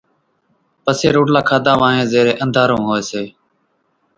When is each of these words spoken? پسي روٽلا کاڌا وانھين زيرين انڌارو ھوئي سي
پسي 0.83 1.07
روٽلا 1.15 1.41
کاڌا 1.49 1.73
وانھين 1.79 2.09
زيرين 2.11 2.37
انڌارو 2.43 2.77
ھوئي 2.85 3.03
سي 3.09 3.23